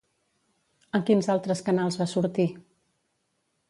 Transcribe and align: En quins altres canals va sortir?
En 0.99 1.05
quins 1.11 1.31
altres 1.35 1.63
canals 1.69 2.01
va 2.03 2.11
sortir? 2.17 2.51